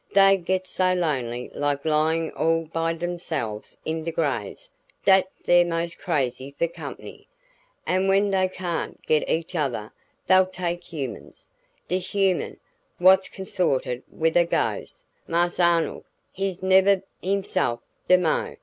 [0.13, 4.67] Dey gets so lonely like lyin' all by dereselves in de grave
[5.05, 7.27] dat dey're 'most crazy for company.
[7.85, 9.93] An' when dey cayn't get each odder
[10.27, 11.51] dey'll take humans.
[11.87, 12.57] De human
[12.97, 18.55] what's consorted wid a gohs, Marse Arnold, he's nebber hisself no moah.